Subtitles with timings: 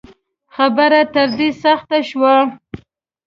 [0.55, 2.35] خبره تر دې سخته شوه